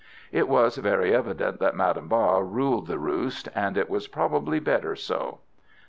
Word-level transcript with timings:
It 0.31 0.47
was 0.47 0.77
very 0.77 1.13
evident 1.13 1.59
that 1.59 1.75
Madame 1.75 2.07
Ba 2.07 2.41
ruled 2.43 2.87
the 2.87 2.97
roost, 2.97 3.47
and 3.53 3.77
it 3.77 3.87
was 3.87 4.07
probably 4.07 4.59
better 4.59 4.95
so. 4.95 5.41